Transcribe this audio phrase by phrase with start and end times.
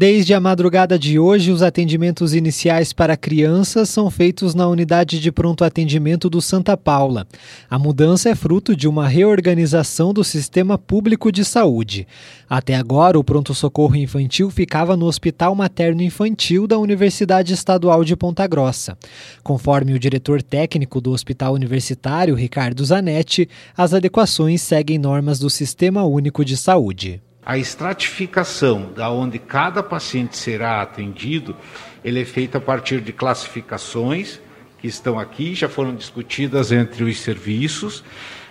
[0.00, 5.32] Desde a madrugada de hoje, os atendimentos iniciais para crianças são feitos na unidade de
[5.32, 7.26] pronto atendimento do Santa Paula.
[7.68, 12.06] A mudança é fruto de uma reorganização do sistema público de saúde.
[12.48, 18.46] Até agora, o pronto-socorro infantil ficava no Hospital Materno Infantil da Universidade Estadual de Ponta
[18.46, 18.96] Grossa.
[19.42, 26.04] Conforme o diretor técnico do Hospital Universitário, Ricardo Zanetti, as adequações seguem normas do Sistema
[26.04, 31.56] Único de Saúde a estratificação da onde cada paciente será atendido,
[32.04, 34.38] ele é feita a partir de classificações
[34.78, 38.04] que estão aqui, já foram discutidas entre os serviços.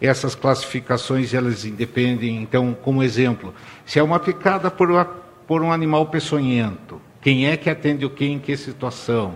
[0.00, 5.70] Essas classificações elas independem, então, como exemplo, se é uma picada por, uma, por um
[5.70, 9.34] animal peçonhento, quem é que atende o quem em que situação?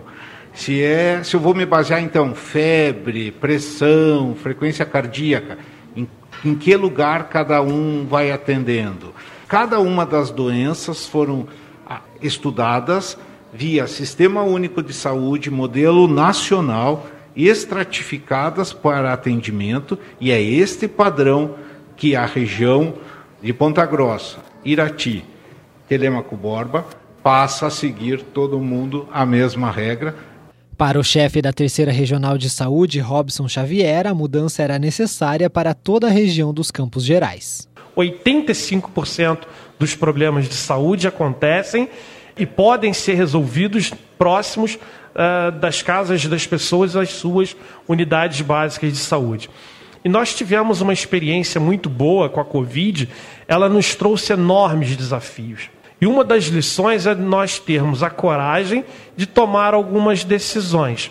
[0.51, 5.59] Se é, se eu vou me basear então febre, pressão, frequência cardíaca,
[5.95, 6.09] em,
[6.43, 9.13] em que lugar cada um vai atendendo?
[9.53, 11.45] Cada uma das doenças foram
[11.85, 13.15] ah, estudadas
[13.53, 17.05] via Sistema Único de Saúde, modelo nacional,
[17.35, 21.53] estratificadas para atendimento, e é este padrão
[21.95, 22.95] que a região
[23.43, 25.23] de Ponta Grossa, Irati,
[25.87, 26.83] Telemaco Borba,
[27.21, 30.15] passa a seguir todo mundo a mesma regra.
[30.75, 35.75] Para o chefe da Terceira Regional de Saúde, Robson Xavier, a mudança era necessária para
[35.75, 37.71] toda a região dos Campos Gerais.
[37.95, 39.39] 85%
[39.79, 41.89] dos problemas de saúde acontecem
[42.37, 47.55] e podem ser resolvidos próximos uh, das casas das pessoas às suas
[47.87, 49.49] unidades básicas de saúde.
[50.03, 53.07] E nós tivemos uma experiência muito boa com a Covid,
[53.47, 55.69] ela nos trouxe enormes desafios.
[56.01, 58.83] E uma das lições é nós termos a coragem
[59.15, 61.09] de tomar algumas decisões.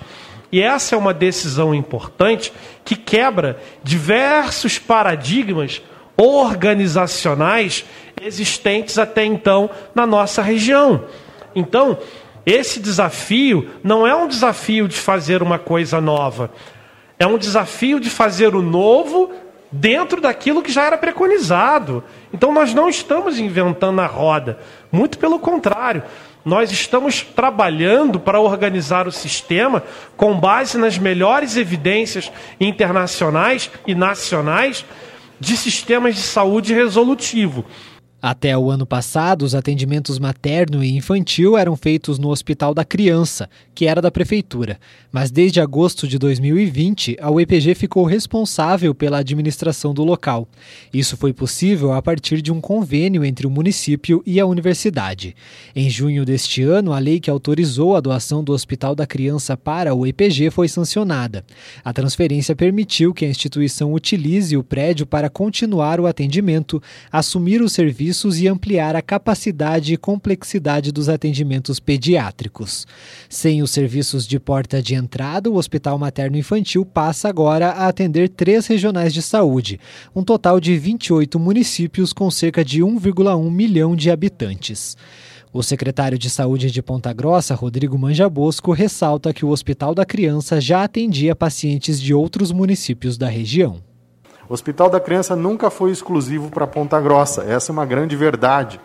[0.50, 2.52] E essa é uma decisão importante
[2.84, 5.80] que quebra diversos paradigmas
[6.22, 7.84] organizacionais
[8.20, 11.04] existentes até então na nossa região.
[11.52, 11.98] Então,
[12.46, 16.50] esse desafio não é um desafio de fazer uma coisa nova,
[17.18, 19.32] é um desafio de fazer o novo
[19.70, 22.04] dentro daquilo que já era preconizado.
[22.32, 24.58] Então, nós não estamos inventando a roda,
[24.92, 26.04] muito pelo contrário.
[26.44, 29.82] Nós estamos trabalhando para organizar o sistema
[30.16, 32.30] com base nas melhores evidências
[32.60, 34.84] internacionais e nacionais
[35.42, 37.64] de sistemas de saúde resolutivo.
[38.22, 43.50] Até o ano passado, os atendimentos materno e infantil eram feitos no Hospital da Criança,
[43.74, 44.78] que era da Prefeitura.
[45.10, 50.46] Mas desde agosto de 2020, a UEPG ficou responsável pela administração do local.
[50.94, 55.34] Isso foi possível a partir de um convênio entre o município e a universidade.
[55.74, 59.90] Em junho deste ano, a lei que autorizou a doação do Hospital da Criança para
[59.90, 61.44] a UEPG foi sancionada.
[61.84, 67.68] A transferência permitiu que a instituição utilize o prédio para continuar o atendimento, assumir o
[67.68, 72.86] serviço serviços e ampliar a capacidade e complexidade dos atendimentos pediátricos.
[73.28, 78.28] Sem os serviços de porta de entrada, o Hospital Materno Infantil passa agora a atender
[78.28, 79.80] três regionais de saúde,
[80.14, 84.96] um total de 28 municípios com cerca de 1,1 milhão de habitantes.
[85.52, 90.60] O secretário de Saúde de Ponta Grossa, Rodrigo Manjabosco, ressalta que o Hospital da Criança
[90.60, 93.91] já atendia pacientes de outros municípios da região.
[94.52, 97.42] O Hospital da Criança nunca foi exclusivo para Ponta Grossa.
[97.42, 98.78] Essa é uma grande verdade,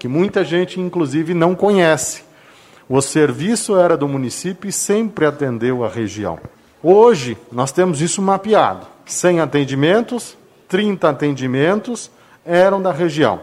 [0.00, 2.24] que muita gente, inclusive, não conhece.
[2.88, 6.40] O serviço era do município e sempre atendeu a região.
[6.82, 8.84] Hoje, nós temos isso mapeado.
[9.04, 10.36] 100 atendimentos,
[10.66, 12.10] 30 atendimentos
[12.44, 13.42] eram da região.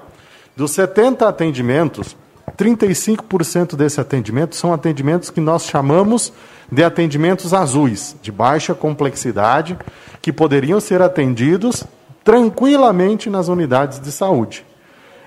[0.58, 2.14] Dos 70 atendimentos,
[2.58, 6.34] 35% desse atendimento são atendimentos que nós chamamos
[6.70, 9.78] de atendimentos azuis, de baixa complexidade,
[10.24, 11.84] que poderiam ser atendidos
[12.24, 14.66] tranquilamente nas unidades de saúde.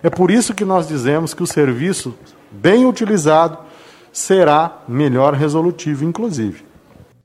[0.03, 2.15] É por isso que nós dizemos que o serviço,
[2.51, 3.59] bem utilizado,
[4.11, 6.65] será melhor resolutivo, inclusive.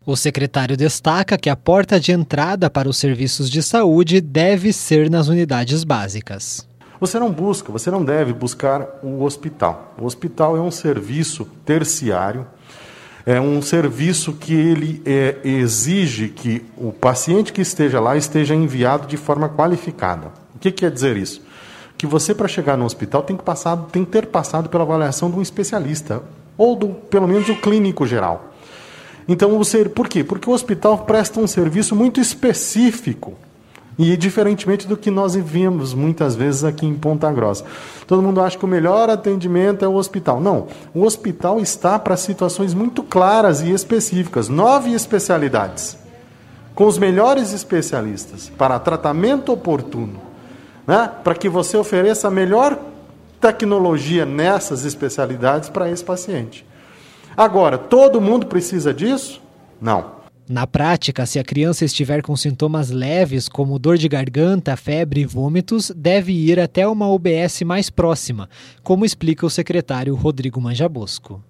[0.05, 5.09] O secretário destaca que a porta de entrada para os serviços de saúde deve ser
[5.09, 6.67] nas unidades básicas.
[6.99, 9.95] Você não busca, você não deve buscar o hospital.
[9.97, 12.45] O hospital é um serviço terciário
[13.25, 19.07] é um serviço que ele é, exige que o paciente que esteja lá esteja enviado
[19.07, 20.27] de forma qualificada.
[20.55, 21.41] O que quer dizer isso?
[21.97, 25.29] Que você, para chegar no hospital, tem que, passar, tem que ter passado pela avaliação
[25.29, 26.23] de um especialista,
[26.57, 28.53] ou do, pelo menos o clínico geral.
[29.27, 30.23] Então, o ser, por quê?
[30.23, 33.37] Porque o hospital presta um serviço muito específico
[34.01, 37.63] e diferentemente do que nós vimos muitas vezes aqui em Ponta Grossa.
[38.07, 40.41] Todo mundo acha que o melhor atendimento é o hospital.
[40.41, 44.49] Não, o hospital está para situações muito claras e específicas.
[44.49, 45.99] Nove especialidades,
[46.73, 50.19] com os melhores especialistas, para tratamento oportuno,
[50.87, 51.11] né?
[51.23, 52.79] para que você ofereça a melhor
[53.39, 56.65] tecnologia nessas especialidades para esse paciente.
[57.37, 59.39] Agora, todo mundo precisa disso?
[59.79, 60.20] Não.
[60.49, 65.25] Na prática, se a criança estiver com sintomas leves, como dor de garganta, febre e
[65.25, 68.49] vômitos, deve ir até uma UBS mais próxima,
[68.83, 71.41] como explica o secretário Rodrigo Manjabosco.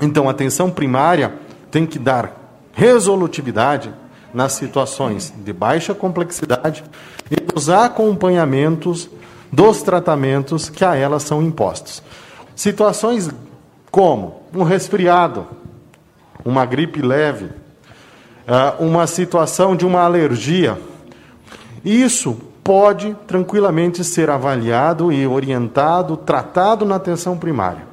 [0.00, 1.34] Então, a atenção primária
[1.70, 3.92] tem que dar resolutividade
[4.32, 6.84] nas situações de baixa complexidade
[7.30, 9.10] e nos acompanhamentos
[9.52, 12.02] dos tratamentos que a elas são impostos.
[12.54, 13.28] Situações
[13.90, 15.46] como um resfriado,
[16.44, 17.50] uma gripe leve,
[18.78, 20.78] uma situação de uma alergia.
[21.84, 27.88] Isso pode tranquilamente ser avaliado e orientado, tratado na atenção primária.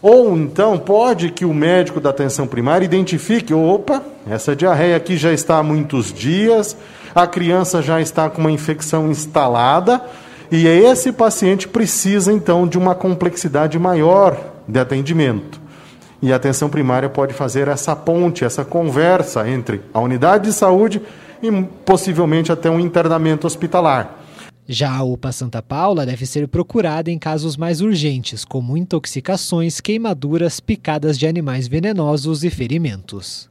[0.00, 5.32] Ou então pode que o médico da atenção primária identifique: opa, essa diarreia aqui já
[5.32, 6.76] está há muitos dias,
[7.14, 10.00] a criança já está com uma infecção instalada,
[10.50, 15.59] e esse paciente precisa então de uma complexidade maior de atendimento.
[16.22, 21.00] E a atenção primária pode fazer essa ponte, essa conversa entre a unidade de saúde
[21.42, 21.50] e
[21.84, 24.18] possivelmente até um internamento hospitalar.
[24.68, 30.60] Já a UPA Santa Paula deve ser procurada em casos mais urgentes, como intoxicações, queimaduras,
[30.60, 33.48] picadas de animais venenosos e ferimentos.